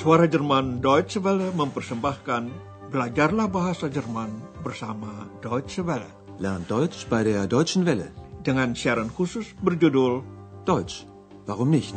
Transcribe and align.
Suara 0.00 0.24
Jerman 0.24 0.80
Deutsche 0.80 1.20
Welle 1.20 1.52
mempersembahkan 1.52 2.48
Belajarlah 2.88 3.52
Bahasa 3.52 3.84
Jerman 3.92 4.32
bersama 4.64 5.28
Deutsche 5.44 5.84
Welle. 5.84 6.08
Lernt 6.40 6.72
Deutsch 6.72 7.04
bei 7.04 7.20
der 7.20 7.44
Deutschen 7.44 7.84
Welle. 7.84 8.08
Dengan 8.40 8.72
siaran 8.72 9.12
khusus 9.12 9.52
berjudul 9.60 10.24
Deutsch, 10.64 11.04
warum 11.44 11.68
nicht? 11.68 11.92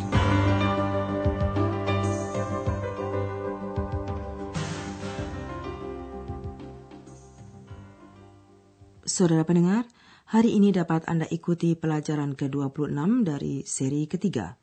Saudara 9.07 9.47
pendengar, 9.47 9.87
hari 10.27 10.59
ini 10.59 10.75
dapat 10.75 11.07
Anda 11.07 11.23
ikuti 11.31 11.79
pelajaran 11.79 12.35
ke-26 12.35 13.23
dari 13.23 13.63
seri 13.63 14.11
ketiga. 14.11 14.59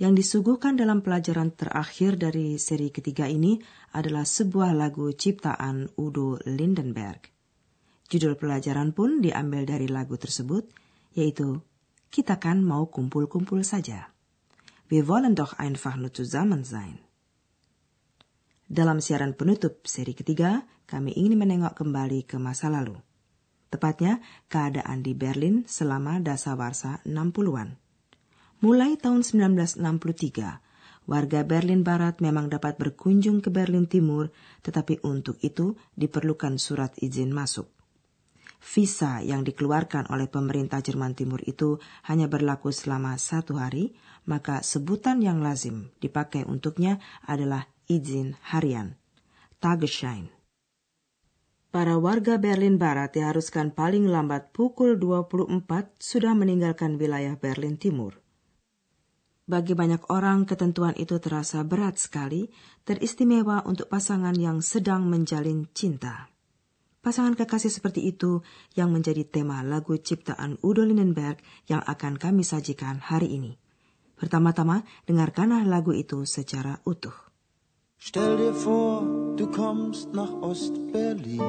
Yang 0.00 0.24
disuguhkan 0.24 0.80
dalam 0.80 1.04
pelajaran 1.04 1.52
terakhir 1.52 2.16
dari 2.16 2.56
seri 2.56 2.88
ketiga 2.88 3.28
ini 3.28 3.60
adalah 3.92 4.24
sebuah 4.24 4.72
lagu 4.72 5.12
ciptaan 5.12 5.92
Udo 6.00 6.40
Lindenberg. 6.48 7.28
Judul 8.08 8.40
pelajaran 8.40 8.96
pun 8.96 9.20
diambil 9.20 9.68
dari 9.68 9.92
lagu 9.92 10.16
tersebut, 10.16 10.72
yaitu 11.12 11.60
Kita 12.08 12.40
kan 12.40 12.64
mau 12.64 12.88
kumpul-kumpul 12.88 13.60
saja. 13.60 14.10
Wir 14.88 15.04
wollen 15.04 15.36
doch 15.36 15.54
einfach 15.60 15.94
nur 16.00 16.10
zusammen 16.10 16.64
sein. 16.64 17.04
Dalam 18.66 19.04
siaran 19.04 19.36
penutup 19.36 19.84
seri 19.84 20.16
ketiga, 20.16 20.64
kami 20.88 21.12
ingin 21.12 21.36
menengok 21.36 21.76
kembali 21.76 22.24
ke 22.24 22.40
masa 22.40 22.72
lalu. 22.72 22.96
Tepatnya, 23.68 24.18
keadaan 24.48 25.04
di 25.04 25.12
Berlin 25.14 25.68
selama 25.68 26.18
dasawarsa 26.18 27.04
60-an. 27.06 27.89
Mulai 28.60 29.00
tahun 29.00 29.24
1963, 29.24 29.80
warga 31.08 31.40
Berlin 31.48 31.80
Barat 31.80 32.20
memang 32.20 32.52
dapat 32.52 32.76
berkunjung 32.76 33.40
ke 33.40 33.48
Berlin 33.48 33.88
Timur, 33.88 34.28
tetapi 34.60 35.00
untuk 35.00 35.40
itu 35.40 35.80
diperlukan 35.96 36.60
surat 36.60 36.92
izin 37.00 37.32
masuk. 37.32 37.72
Visa 38.60 39.24
yang 39.24 39.48
dikeluarkan 39.48 40.12
oleh 40.12 40.28
pemerintah 40.28 40.84
Jerman 40.84 41.16
Timur 41.16 41.40
itu 41.48 41.80
hanya 42.04 42.28
berlaku 42.28 42.68
selama 42.68 43.16
satu 43.16 43.56
hari, 43.56 43.96
maka 44.28 44.60
sebutan 44.60 45.24
yang 45.24 45.40
lazim 45.40 45.88
dipakai 45.96 46.44
untuknya 46.44 47.00
adalah 47.24 47.64
izin 47.88 48.36
harian, 48.52 49.00
Tagesschein. 49.56 50.28
Para 51.72 51.96
warga 51.96 52.36
Berlin 52.36 52.76
Barat 52.76 53.16
diharuskan 53.16 53.72
paling 53.72 54.04
lambat 54.04 54.52
pukul 54.52 55.00
24 55.00 55.64
sudah 55.96 56.36
meninggalkan 56.36 57.00
wilayah 57.00 57.40
Berlin 57.40 57.80
Timur. 57.80 58.20
Bagi 59.50 59.74
banyak 59.74 60.14
orang, 60.14 60.46
ketentuan 60.46 60.94
itu 60.94 61.18
terasa 61.18 61.66
berat 61.66 61.98
sekali, 61.98 62.46
teristimewa 62.86 63.66
untuk 63.66 63.90
pasangan 63.90 64.38
yang 64.38 64.62
sedang 64.62 65.10
menjalin 65.10 65.66
cinta. 65.74 66.30
Pasangan 67.02 67.34
kekasih 67.34 67.74
seperti 67.74 68.06
itu 68.06 68.46
yang 68.78 68.94
menjadi 68.94 69.26
tema 69.26 69.66
lagu 69.66 69.98
ciptaan 69.98 70.54
Udo 70.62 70.86
Lindenberg 70.86 71.42
yang 71.66 71.82
akan 71.82 72.14
kami 72.14 72.46
sajikan 72.46 73.02
hari 73.02 73.34
ini. 73.42 73.58
Pertama-tama, 74.14 74.86
dengarkanlah 75.10 75.66
lagu 75.66 75.98
itu 75.98 76.22
secara 76.30 76.78
utuh. 76.86 77.16
Stell 77.98 78.38
dir 78.38 78.54
vor, 78.54 79.02
du 79.34 79.50
kommst 79.50 80.14
nach 80.14 80.30
Ost-Berlin. 80.30 81.42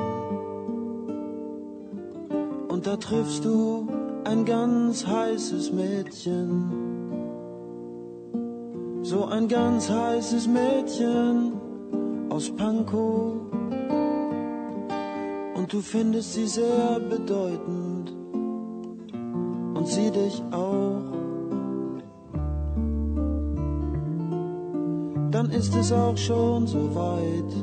Und 2.66 2.82
da 2.90 2.98
triffst 2.98 3.46
du 3.46 3.86
ein 4.26 4.42
ganz 4.42 5.06
heißes 5.06 5.70
Mädchen. 5.70 6.91
So 9.12 9.26
ein 9.26 9.50
ganz 9.50 9.90
heißes 9.90 10.48
Mädchen 10.48 11.52
aus 12.30 12.50
Pankow. 12.50 13.34
Und 15.54 15.74
du 15.74 15.82
findest 15.82 16.34
sie 16.36 16.48
sehr 16.48 16.98
bedeutend 17.10 18.16
und 19.76 19.86
sie 19.86 20.10
dich 20.12 20.42
auch. 20.52 21.02
Dann 25.32 25.50
ist 25.50 25.76
es 25.76 25.92
auch 25.92 26.16
schon 26.16 26.66
so 26.68 26.96
weit. 26.96 27.54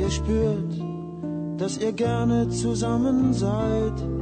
Ihr 0.00 0.10
spürt, 0.10 0.80
dass 1.56 1.76
ihr 1.78 1.92
gerne 1.92 2.48
zusammen 2.50 3.32
seid. 3.34 4.17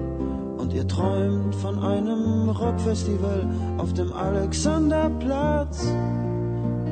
Und 0.66 0.72
ihr 0.72 0.88
träumt 0.88 1.54
von 1.54 1.78
einem 1.78 2.48
Rockfestival 2.48 3.48
auf 3.78 3.92
dem 3.92 4.12
Alexanderplatz 4.12 5.86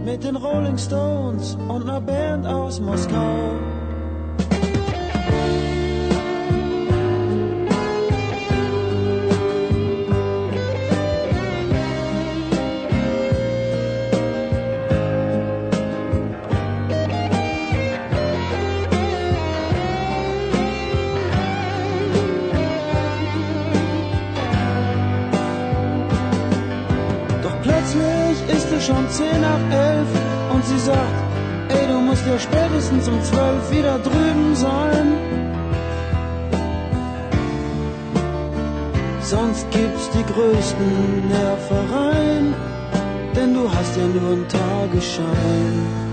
mit 0.04 0.22
den 0.22 0.36
Rolling 0.36 0.78
Stones 0.78 1.58
und 1.68 1.82
einer 1.82 2.00
Band 2.00 2.46
aus 2.46 2.78
Moskau. 2.78 3.73
Größten 40.34 41.28
Nervereien, 41.28 42.54
denn 43.36 43.54
du 43.54 43.70
hast 43.70 43.96
ja 43.96 44.06
nur 44.06 44.32
einen 44.32 44.48
Tagesschein. 44.48 46.04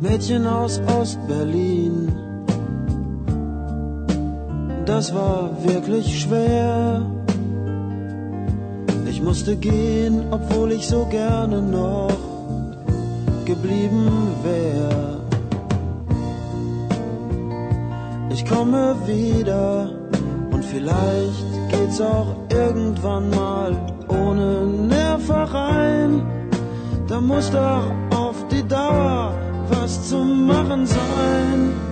Mädchen 0.00 0.46
aus 0.46 0.80
Ostberlin. 1.00 2.12
Das 4.84 5.14
war 5.14 5.50
wirklich 5.64 6.22
schwer. 6.22 7.06
Ich 9.06 9.22
musste 9.22 9.56
gehen, 9.56 10.22
obwohl 10.30 10.72
ich 10.72 10.86
so 10.86 11.06
gerne 11.06 11.60
noch 11.62 12.16
geblieben 13.44 14.27
Ich 18.38 18.44
komme 18.44 18.94
wieder 19.04 19.90
und 20.52 20.64
vielleicht 20.64 21.44
geht's 21.70 22.00
auch 22.00 22.36
irgendwann 22.52 23.30
mal 23.30 23.76
ohne 24.06 24.64
Nervereien. 24.64 26.22
Da 27.08 27.20
muss 27.20 27.50
doch 27.50 27.90
auf 28.14 28.46
die 28.46 28.62
Dauer 28.62 29.34
was 29.70 30.08
zu 30.08 30.18
machen 30.18 30.86
sein. 30.86 31.87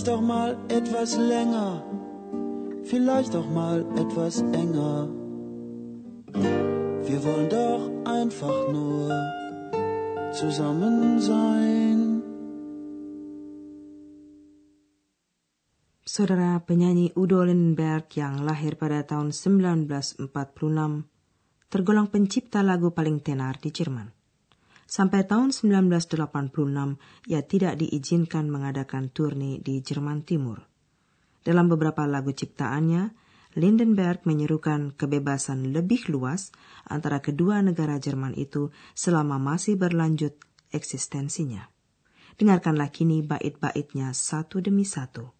Vielleicht 0.00 0.16
auch 0.16 0.24
mal 0.24 0.56
etwas 0.72 1.18
länger, 1.18 1.84
vielleicht 2.84 3.36
auch 3.36 3.44
mal 3.52 3.84
etwas 4.00 4.40
enger. 4.40 5.12
Wir 7.04 7.20
wollen 7.20 7.48
doch 7.52 7.84
einfach 8.08 8.72
nur 8.72 9.12
zusammen 10.32 11.20
sein. 11.20 12.24
Saudara 16.08 16.64
penyanyi 16.64 17.12
Udo 17.12 17.44
Lindenberg 17.44 18.08
yang 18.16 18.40
lahir 18.40 18.80
pada 18.80 19.04
tahun 19.04 19.36
1946 19.36 20.32
tergolong 21.68 22.08
pencipta 22.08 22.64
lagu 22.64 22.88
paling 22.88 23.20
tenar 23.20 23.60
di 23.60 23.68
Jerman. 23.68 24.19
Sampai 24.90 25.22
tahun 25.22 25.54
1986, 25.54 26.18
ia 27.30 27.46
tidak 27.46 27.78
diizinkan 27.78 28.50
mengadakan 28.50 29.06
turne 29.14 29.62
di 29.62 29.78
Jerman 29.78 30.26
Timur. 30.26 30.66
Dalam 31.46 31.70
beberapa 31.70 32.10
lagu 32.10 32.34
ciptaannya, 32.34 33.14
Lindenberg 33.54 34.26
menyerukan 34.26 34.90
kebebasan 34.98 35.70
lebih 35.70 36.10
luas 36.10 36.50
antara 36.90 37.22
kedua 37.22 37.62
negara 37.62 38.02
Jerman 38.02 38.34
itu 38.34 38.74
selama 38.98 39.38
masih 39.38 39.78
berlanjut 39.78 40.34
eksistensinya. 40.74 41.70
Dengarkanlah 42.34 42.90
kini 42.90 43.22
bait-baitnya 43.22 44.10
satu 44.10 44.58
demi 44.58 44.82
satu. 44.82 45.30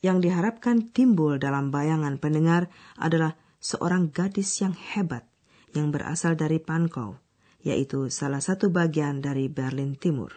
Yang 0.00 0.32
diharapkan 0.32 0.88
timbul 0.96 1.36
dalam 1.36 1.68
bayangan 1.68 2.16
pendengar 2.16 2.72
adalah 2.96 3.36
seorang 3.60 4.08
gadis 4.08 4.48
yang 4.64 4.72
hebat 4.72 5.28
yang 5.76 5.92
berasal 5.92 6.40
dari 6.40 6.56
Pankow, 6.56 7.20
yaitu 7.60 8.08
salah 8.08 8.40
satu 8.40 8.72
bagian 8.72 9.20
dari 9.20 9.48
Berlin 9.48 9.96
Timur. 9.96 10.36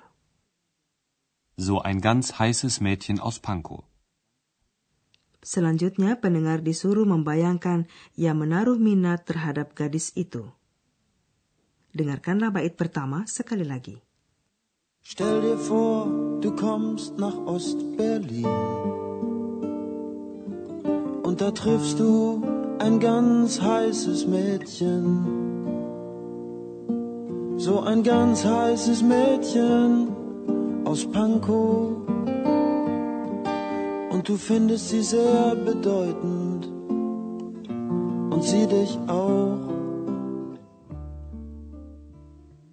So 1.55 1.79
ein 1.81 2.01
ganz 2.01 2.39
heißes 2.41 2.81
Mädchen 2.81 3.21
aus 3.21 3.37
Pankow. 3.37 3.85
Selanjutnya 5.43 6.17
pendengar 6.17 6.63
disuruh 6.63 7.03
membayangkan 7.03 7.85
ia 8.15 8.31
menaruh 8.31 8.79
minat 8.79 9.27
terhadap 9.27 9.75
gadis 9.75 10.15
itu. 10.15 10.47
Dengarkanlah 11.93 12.49
bait 12.49 12.73
pertama 12.73 13.27
sekali 13.29 13.67
lagi. 13.67 14.01
Stell 15.03 15.43
dir 15.43 15.59
vor, 15.59 16.07
du 16.39 16.55
kommst 16.55 17.19
nach 17.19 17.35
Ost-Berlin. 17.43 18.47
Und 21.27 21.43
da 21.43 21.51
triffst 21.51 21.99
du 21.99 22.39
ein 22.79 23.03
ganz 23.03 23.59
heißes 23.59 24.25
Mädchen. 24.25 25.27
So 27.63 27.79
ein 27.79 28.03
ganz 28.03 28.43
heißes 28.43 29.07
Mädchen 29.07 30.11
aus 30.83 31.07
Pankow. 31.07 31.95
Und 34.11 34.27
du 34.27 34.35
findest 34.35 34.91
sie 34.91 34.99
sehr 34.99 35.55
bedeutend 35.55 36.67
und 38.35 38.43
sie 38.43 38.67
dich 38.67 38.99
auch. 39.07 39.63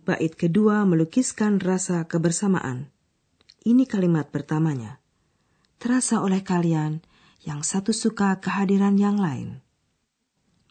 Bait 0.03 0.35
kedua 0.35 0.83
melukiskan 0.83 1.63
rasa 1.63 2.03
kebersamaan. 2.11 2.91
Ini 3.63 3.87
kalimat 3.87 4.35
pertamanya. 4.35 4.99
Terasa 5.79 6.19
oleh 6.19 6.43
kalian 6.43 6.99
yang 7.47 7.63
satu 7.63 7.95
suka 7.95 8.43
kehadiran 8.43 8.99
yang 8.99 9.23
lain. 9.23 9.63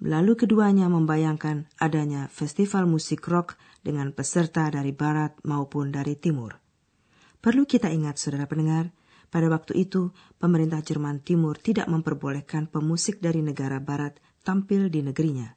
Lalu 0.04 0.36
keduanya 0.44 0.92
membayangkan 0.92 1.72
adanya 1.80 2.28
festival 2.28 2.84
musik 2.84 3.24
rock 3.32 3.56
dengan 3.80 4.12
peserta 4.12 4.68
dari 4.70 4.92
barat 4.92 5.40
maupun 5.48 5.92
dari 5.92 6.20
timur. 6.20 6.60
Perlu 7.40 7.64
kita 7.64 7.88
ingat, 7.88 8.20
saudara 8.20 8.46
pendengar, 8.46 8.92
pada 9.30 9.48
waktu 9.48 9.86
itu 9.86 10.12
pemerintah 10.42 10.82
Jerman 10.82 11.22
Timur 11.22 11.56
tidak 11.56 11.86
memperbolehkan 11.88 12.68
pemusik 12.68 13.22
dari 13.22 13.46
negara 13.46 13.78
barat 13.78 14.18
tampil 14.42 14.90
di 14.90 15.06
negerinya. 15.06 15.54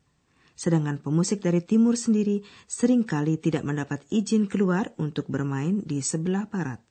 Sedangkan 0.53 1.01
pemusik 1.01 1.41
dari 1.41 1.65
timur 1.65 1.97
sendiri 1.97 2.45
sering 2.69 3.09
kali 3.09 3.41
tidak 3.41 3.65
mendapat 3.65 4.05
izin 4.13 4.47
keluar 4.47 4.93
untuk 5.01 5.27
bermain 5.27 5.81
di 5.83 6.05
sebelah 6.05 6.47
barat. 6.47 6.85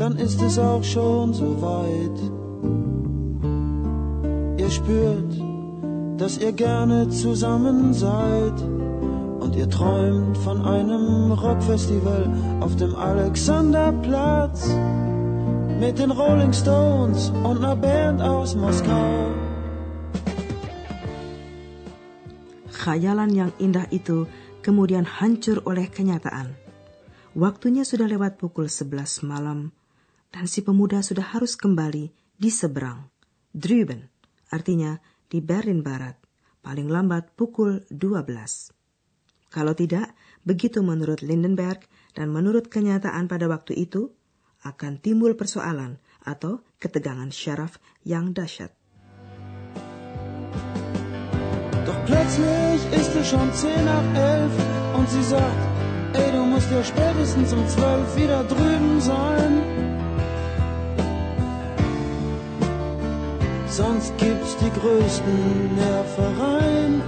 Dann 0.00 0.16
ist 0.16 0.40
es 0.40 0.56
auch 0.56 0.80
schon 0.80 1.36
so 1.36 1.60
weit. 1.60 2.16
Ihr 4.56 4.70
spürt, 4.72 5.49
dass 6.20 6.36
ihr 6.36 6.52
gerne 6.52 7.08
zusammen 7.08 7.96
seid. 7.96 8.52
Und 9.40 9.56
ihr 9.56 9.64
träumt 9.72 10.36
von 10.44 10.60
einem 10.60 11.32
Rockfestival 11.32 12.28
auf 12.60 12.76
dem 12.76 12.92
Alexanderplatz. 12.92 14.68
Mit 15.80 15.96
den 15.96 16.12
Rolling 16.12 16.52
Stones 16.52 17.32
und 17.40 17.64
einer 17.64 17.72
Band 17.72 18.20
aus 18.20 18.52
Moskau. 18.52 19.32
Khayalan 22.68 23.32
yang 23.32 23.52
indah 23.56 23.88
itu 23.88 24.28
kemudian 24.60 25.08
hancur 25.08 25.64
oleh 25.64 25.88
kenyataan. 25.88 26.52
Waktunya 27.32 27.88
sudah 27.88 28.04
lewat 28.04 28.36
pukul 28.36 28.68
11 28.68 29.24
malam 29.24 29.72
dan 30.28 30.44
si 30.44 30.60
pemuda 30.60 31.00
sudah 31.00 31.32
harus 31.32 31.56
kembali 31.56 32.12
di 32.36 32.50
seberang. 32.52 33.08
Drüben 33.56 34.12
artinya 34.52 35.00
di 35.30 35.38
Berlin 35.38 35.86
Barat, 35.86 36.18
paling 36.58 36.90
lambat 36.90 37.38
pukul 37.38 37.86
12. 37.86 38.74
Kalau 39.50 39.74
tidak, 39.78 40.10
begitu 40.42 40.82
menurut 40.82 41.22
Lindenberg 41.22 41.86
dan 42.18 42.34
menurut 42.34 42.66
kenyataan 42.66 43.30
pada 43.30 43.46
waktu 43.46 43.78
itu, 43.78 44.10
akan 44.66 45.00
timbul 45.00 45.38
persoalan 45.38 45.96
atau 46.26 46.60
ketegangan 46.76 47.32
syaraf 47.32 47.80
yang 48.04 48.34
dahsyat. 48.34 48.74
Doch 51.86 52.00
plötzlich 52.04 52.80
ist 52.92 53.12
es 53.16 53.26
schon 53.30 53.48
10 53.48 53.88
nach 53.88 54.06
11 54.14 55.00
und 55.00 55.06
sie 55.08 55.24
sagt, 55.24 55.62
ey, 56.12 56.28
du 56.30 56.44
musst 56.44 56.68
ja 56.70 56.82
spätestens 56.84 57.50
um 57.56 57.64
12 57.66 58.16
wieder 58.20 58.44
drüben 58.44 59.00
sein. 59.00 59.59
Sonst 63.70 64.10
gibt's 64.18 64.58
die 64.58 64.66
größten 64.66 65.78
Nervereien, 65.78 66.98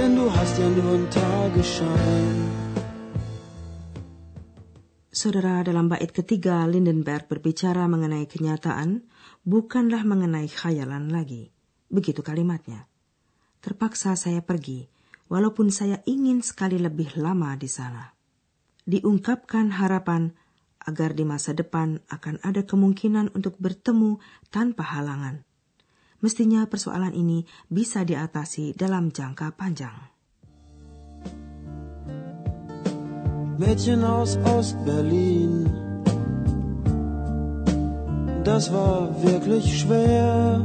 denn 0.00 0.16
du 0.16 0.32
hast 0.32 0.56
ja 0.56 0.64
nur 0.64 0.96
einen 0.96 1.12
Tagesschein. 1.12 2.36
Saudara, 5.12 5.60
dalam 5.60 5.92
bait 5.92 6.08
ketiga, 6.16 6.64
Lindenberg 6.64 7.28
berbicara 7.28 7.84
mengenai 7.84 8.24
kenyataan, 8.24 9.04
bukanlah 9.44 10.08
mengenai 10.08 10.48
khayalan 10.48 11.12
lagi. 11.12 11.52
Begitu 11.92 12.24
kalimatnya. 12.24 12.88
Terpaksa 13.60 14.16
saya 14.16 14.40
pergi, 14.40 14.88
walaupun 15.28 15.68
saya 15.68 16.00
ingin 16.08 16.40
sekali 16.40 16.80
lebih 16.80 17.12
lama 17.20 17.60
di 17.60 17.68
sana. 17.68 18.08
Diungkapkan 18.88 19.76
harapan 19.76 20.32
agar 20.80 21.12
di 21.12 21.28
masa 21.28 21.52
depan 21.52 22.00
akan 22.08 22.40
ada 22.40 22.64
kemungkinan 22.64 23.36
untuk 23.36 23.60
bertemu 23.60 24.16
tanpa 24.48 24.88
halangan. 24.96 25.44
Mestinya 26.24 26.64
persoalan 26.64 27.12
ini 27.12 27.44
bisa 27.68 28.00
diatasi 28.00 28.72
dalam 28.72 29.12
jangka 29.12 29.52
panjang. 29.60 30.08
Mädchen 33.60 34.00
aus 34.00 34.40
Ost-Berlin, 34.40 35.68
das 38.40 38.72
war 38.72 39.12
wirklich 39.20 39.68
schwer. 39.68 40.64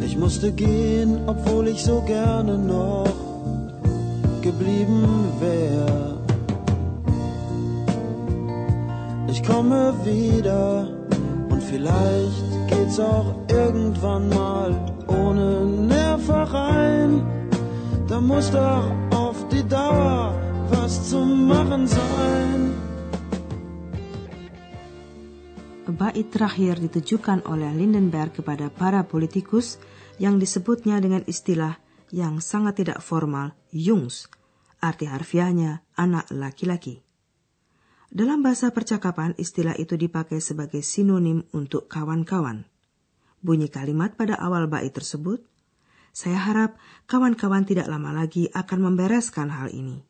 Ich 0.00 0.16
musste 0.16 0.56
gehen, 0.56 1.20
obwohl 1.28 1.68
ich 1.68 1.84
so 1.84 2.00
gerne 2.08 2.56
noch 2.56 3.12
geblieben 4.40 5.04
wäre. 5.36 6.16
Ich 9.28 9.44
komme 9.44 9.92
wieder 10.00 10.88
und 11.52 11.62
vielleicht 11.62 12.49
geht's 12.90 12.98
auch 12.98 13.34
irgendwann 13.48 14.28
mal 14.28 14.74
ohne 15.06 15.64
Nervereien. 15.86 17.22
Da 18.08 18.20
muss 18.20 18.50
doch 18.50 18.90
auf 19.14 19.48
die 19.48 19.62
Dauer 19.62 20.34
was 20.70 21.10
zu 21.10 21.22
machen 21.22 21.86
sein. 21.86 22.74
Bait 25.90 26.30
terakhir 26.32 26.78
ditujukan 26.82 27.46
oleh 27.46 27.70
Lindenberg 27.74 28.34
kepada 28.34 28.70
para 28.70 29.02
politikus 29.06 29.78
yang 30.18 30.38
disebutnya 30.38 30.98
dengan 31.02 31.22
istilah 31.26 31.78
yang 32.10 32.42
sangat 32.42 32.82
tidak 32.82 33.02
formal, 33.02 33.54
Jungs, 33.70 34.30
arti 34.82 35.06
harfiahnya 35.06 35.82
anak 35.98 36.30
laki-laki. 36.30 37.02
Dalam 38.10 38.42
bahasa 38.42 38.74
percakapan, 38.74 39.38
istilah 39.38 39.78
itu 39.78 39.94
dipakai 39.94 40.42
sebagai 40.42 40.82
sinonim 40.82 41.46
untuk 41.54 41.86
kawan-kawan. 41.86 42.69
Bunyi 43.40 43.72
kalimat 43.72 44.12
pada 44.20 44.36
awal 44.36 44.68
bait 44.68 44.92
tersebut, 44.92 45.40
saya 46.12 46.36
harap 46.36 46.76
kawan-kawan 47.08 47.64
tidak 47.64 47.88
lama 47.88 48.12
lagi 48.12 48.52
akan 48.52 48.92
membereskan 48.92 49.48
hal 49.48 49.72
ini. 49.72 50.04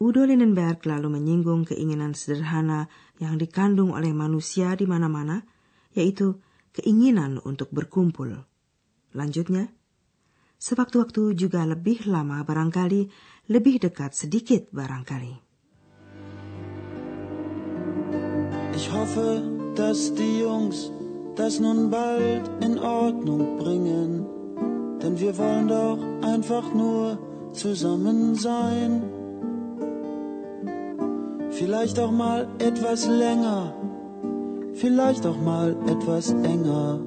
Udo 0.00 0.24
Lindenberg 0.26 0.80
lalu 0.88 1.20
menyinggung 1.20 1.68
keinginan 1.68 2.16
sederhana 2.16 2.90
yang 3.20 3.38
dikandung 3.38 3.94
oleh 3.94 4.10
manusia 4.10 4.74
di 4.74 4.88
mana-mana, 4.88 5.44
yaitu 5.94 6.40
keinginan 6.74 7.38
untuk 7.44 7.70
berkumpul. 7.70 8.32
Lanjutnya, 9.14 9.70
sewaktu-waktu 10.58 11.38
juga 11.38 11.62
lebih 11.68 12.10
lama 12.10 12.42
barangkali, 12.42 13.06
lebih 13.52 13.76
dekat 13.84 14.16
sedikit 14.16 14.72
barangkali. 14.74 15.44
Ich 18.74 18.90
hoffe, 18.90 19.38
dass 19.78 20.10
die 20.10 20.42
Jungs 20.42 20.90
das 21.36 21.60
nun 21.60 21.90
bald 21.90 22.50
in 22.60 22.78
Ordnung 22.78 23.58
bringen. 23.58 24.34
denn 25.04 25.20
wir 25.20 25.36
wollen 25.36 25.68
doch 25.68 25.98
einfach 26.22 26.72
nur 26.72 27.18
zusammen 27.52 28.34
sein. 28.34 29.02
Vielleicht 31.50 31.98
auch 32.00 32.10
mal 32.10 32.48
etwas 32.58 33.06
länger, 33.06 33.74
vielleicht 34.72 35.26
auch 35.26 35.36
mal 35.36 35.76
etwas 35.86 36.32
enger. 36.32 37.00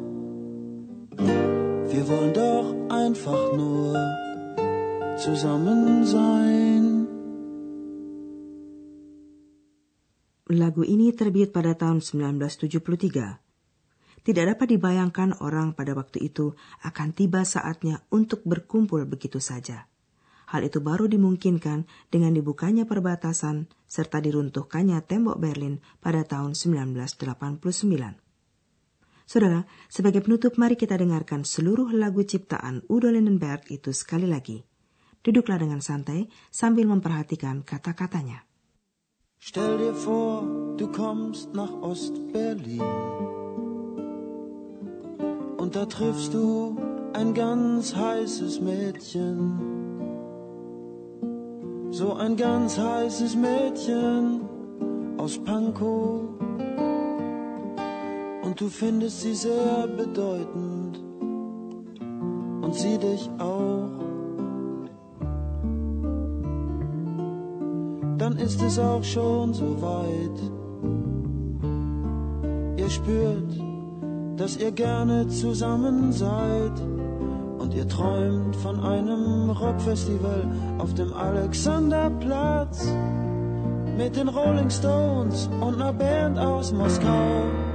Wir 1.93 2.03
wollen 2.12 2.34
doch 2.34 2.67
einfach 3.03 3.43
nur 3.57 3.98
zusammen 5.17 6.05
sein. 6.05 7.07
Lagu 10.50 10.81
ini 10.84 11.12
terbit 11.12 11.51
pada 11.51 11.74
tahun 11.74 12.00
1973. 12.00 13.46
Tidak 14.27 14.43
dapat 14.43 14.75
dibayangkan 14.75 15.39
orang 15.39 15.72
pada 15.72 15.96
waktu 15.96 16.27
itu 16.27 16.51
akan 16.84 17.15
tiba 17.15 17.48
saatnya 17.48 18.03
untuk 18.12 18.43
berkumpul 18.43 19.07
begitu 19.07 19.39
saja. 19.39 19.88
Hal 20.51 20.67
itu 20.67 20.84
baru 20.84 21.07
dimungkinkan 21.07 21.88
dengan 22.12 22.36
dibukanya 22.36 22.84
perbatasan 22.84 23.72
serta 23.88 24.19
diruntuhkannya 24.19 25.00
tembok 25.07 25.39
Berlin 25.39 25.79
pada 26.03 26.27
tahun 26.27 26.60
1989. 26.60 27.63
Saudara, 29.24 29.63
sebagai 29.88 30.19
penutup 30.19 30.60
mari 30.60 30.75
kita 30.75 31.00
dengarkan 31.00 31.48
seluruh 31.48 31.96
lagu 31.96 32.19
ciptaan 32.27 32.84
Udo 32.91 33.07
Lindenberg 33.07 33.63
itu 33.72 33.96
sekali 33.96 34.27
lagi. 34.27 34.60
Duduklah 35.24 35.63
dengan 35.63 35.79
santai 35.79 36.27
sambil 36.51 36.84
memperhatikan 36.91 37.63
kata-katanya. 37.63 38.43
Stell 39.39 39.79
dir 39.79 39.96
vor, 39.96 40.43
du 40.75 40.91
kommst 40.91 41.55
nach 41.55 41.72
Ost-Berlin. 41.79 43.46
Und 45.67 45.75
da 45.75 45.86
triffst 45.86 46.33
du 46.33 46.77
ein 47.12 47.33
ganz 47.33 47.93
heißes 47.93 48.62
Mädchen. 48.62 49.59
So 51.89 52.13
ein 52.13 52.38
ganz 52.38 52.79
heißes 52.79 53.36
Mädchen 53.36 54.43
aus 55.17 55.38
Pankow. 55.39 56.21
Und 58.43 58.62
du 58.62 58.69
findest 58.69 59.19
sie 59.24 59.33
sehr 59.33 59.88
bedeutend. 59.88 61.03
Und 62.62 62.74
sie 62.74 62.97
dich 62.97 63.29
auch. 63.38 63.89
Dann 68.17 68.38
ist 68.38 68.62
es 68.62 68.79
auch 68.79 69.03
schon 69.03 69.53
so 69.53 69.81
weit. 69.81 70.39
Ihr 72.79 72.89
spürt, 72.89 73.66
dass 74.38 74.56
ihr 74.56 74.72
gerne 74.72 75.27
zusammen 75.27 76.13
seid 76.13 76.79
und 77.58 77.74
ihr 77.74 77.88
träumt 77.88 78.56
von 78.58 78.79
einem 78.79 79.50
Rockfestival 79.50 80.48
auf 80.77 80.94
dem 80.94 81.12
Alexanderplatz 81.12 82.88
mit 83.98 84.15
den 84.15 84.29
Rolling 84.29 84.70
Stones 84.70 85.50
und 85.60 85.82
einer 85.82 85.91
Band 85.91 86.38
aus 86.38 86.72
Moskau. 86.72 87.66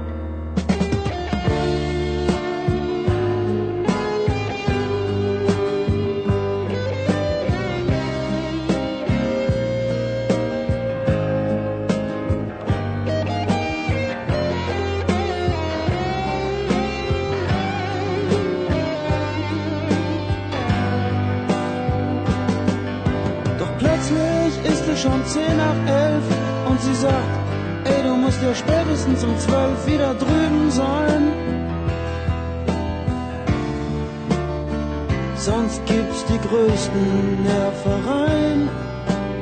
Sonst 35.35 35.85
gibt's 35.85 36.23
die 36.25 36.39
größten 36.47 37.43
Nervereien, 37.43 38.69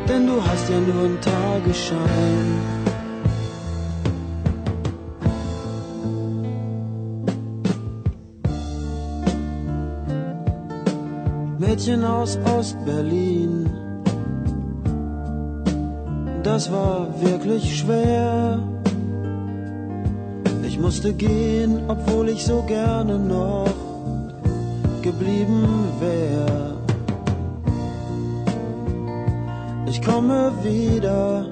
denn 0.08 0.28
du 0.28 0.42
hast 0.44 0.70
ja 0.70 0.80
nur 0.80 1.06
einen 1.06 1.22
Tagesschein. 1.22 2.82
Mädchen 11.60 12.04
aus 12.04 12.38
Ostberlin 12.58 13.70
das 16.44 16.72
war 16.72 17.08
wirklich 17.22 17.80
schwer. 17.80 18.60
Ich 20.68 20.80
musste 20.80 21.14
gehen, 21.14 21.80
obwohl 21.88 22.30
ich 22.30 22.44
so 22.44 22.64
gerne 22.64 23.18
noch 23.18 23.81
geblieben 25.12 25.68
wär. 26.00 26.78
Ich 29.86 30.02
komme 30.02 30.52
wieder 30.64 31.46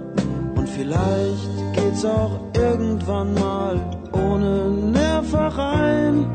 und 0.56 0.70
vielleicht 0.70 1.50
geht's 1.74 2.06
auch 2.06 2.40
irgendwann 2.54 3.34
mal 3.34 3.76
ohne 4.14 4.70
Nervereien. 4.70 6.26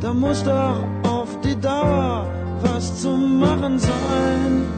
Da 0.00 0.14
muss 0.14 0.42
doch 0.44 0.78
auf 1.02 1.28
die 1.44 1.58
Dauer 1.60 2.26
was 2.62 3.02
zu 3.02 3.10
machen 3.10 3.78
sein. 3.78 4.77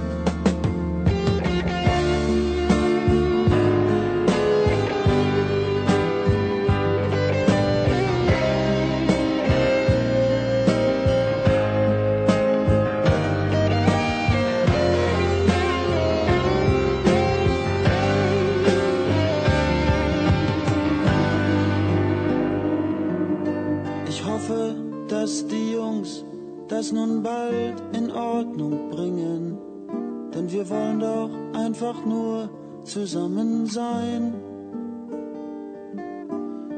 Zusammen 32.91 33.71
sein. 33.71 34.35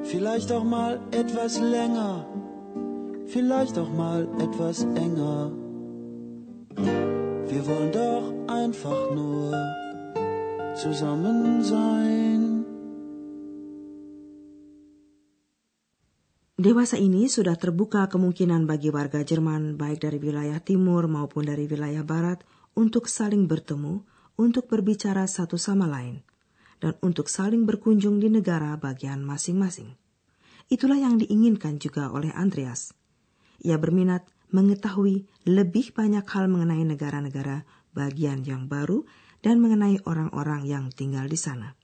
Vielleicht 0.04 0.52
auch 0.52 0.64
mal 0.64 1.00
etwas 1.08 1.56
länger, 1.56 2.28
vielleicht 3.32 3.80
auch 3.80 3.88
mal 3.88 4.28
etwas 4.36 4.84
enger. 4.92 5.56
Wir 7.48 7.62
wollen 7.64 7.92
doch 7.96 8.26
einfach 8.44 9.08
nur 9.16 9.56
zusammen 10.76 11.64
sein. 11.64 12.68
Dewasa 16.62 17.00
ini 17.00 17.26
sudah 17.26 17.56
terbuka 17.56 18.06
kemungkinan 18.06 18.68
bagi 18.68 18.92
warga 18.92 19.24
Jerman 19.24 19.80
baik 19.80 20.04
dari 20.04 20.20
wilayah 20.20 20.60
timur 20.60 21.08
maupun 21.08 21.48
dari 21.48 21.66
wilayah 21.66 22.04
barat 22.06 22.44
untuk 22.78 23.10
saling 23.10 23.50
bertemu, 23.50 24.04
untuk 24.36 24.68
berbicara 24.68 25.28
satu 25.28 25.56
sama 25.60 25.88
lain, 25.88 26.24
dan 26.82 26.98
untuk 27.04 27.30
saling 27.30 27.64
berkunjung 27.68 28.18
di 28.18 28.28
negara 28.32 28.74
bagian 28.80 29.22
masing-masing. 29.22 29.94
Itulah 30.72 30.98
yang 30.98 31.20
diinginkan 31.20 31.76
juga 31.78 32.10
oleh 32.10 32.32
Andreas. 32.32 32.96
Ia 33.62 33.78
berminat 33.78 34.26
mengetahui 34.52 35.24
lebih 35.48 35.94
banyak 35.94 36.24
hal 36.28 36.48
mengenai 36.48 36.84
negara-negara 36.84 37.64
bagian 37.92 38.44
yang 38.44 38.68
baru 38.68 39.04
dan 39.44 39.60
mengenai 39.60 40.00
orang-orang 40.08 40.64
yang 40.64 40.84
tinggal 40.92 41.28
di 41.28 41.36
sana. 41.36 41.76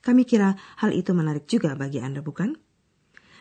Kami 0.00 0.22
kira 0.22 0.54
hal 0.78 0.94
itu 0.94 1.10
menarik 1.16 1.50
juga 1.50 1.74
bagi 1.74 1.98
Anda, 1.98 2.22
bukan? 2.22 2.65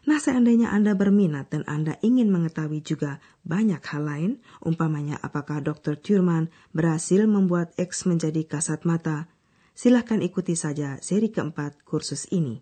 Nah, 0.05 0.21
seandainya 0.21 0.69
Anda 0.69 0.93
berminat 0.93 1.49
dan 1.49 1.65
Anda 1.65 1.97
ingin 2.05 2.29
mengetahui 2.29 2.85
juga 2.85 3.17
banyak 3.41 3.81
hal 3.81 4.03
lain, 4.05 4.31
umpamanya 4.61 5.17
apakah 5.17 5.65
Dr. 5.65 5.97
Thurman 5.97 6.53
berhasil 6.77 7.25
membuat 7.25 7.73
X 7.73 8.05
menjadi 8.05 8.45
kasat 8.45 8.85
mata, 8.85 9.25
silahkan 9.73 10.21
ikuti 10.21 10.53
saja 10.53 11.01
seri 11.01 11.33
keempat 11.33 11.81
kursus 11.81 12.29
ini. 12.29 12.61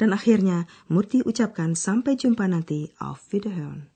Dan 0.00 0.16
akhirnya, 0.16 0.64
Murti 0.88 1.20
ucapkan 1.20 1.76
sampai 1.76 2.16
jumpa 2.16 2.48
nanti. 2.48 2.88
Auf 3.04 3.28
Wiederhören. 3.36 3.92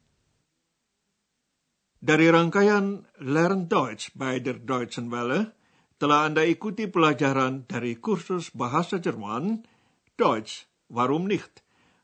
Dari 2.02 2.28
rangkaian 2.28 3.08
Learn 3.22 3.70
Deutsch 3.72 4.12
by 4.12 4.42
der 4.42 4.60
Deutschen 4.60 5.08
Welle, 5.08 5.54
telah 5.96 6.26
Anda 6.28 6.44
ikuti 6.44 6.90
pelajaran 6.90 7.64
dari 7.64 7.96
kursus 7.96 8.50
bahasa 8.52 8.98
Jerman, 8.98 9.64
Deutsch, 10.18 10.66
warum 10.90 11.30
nicht? 11.30 11.61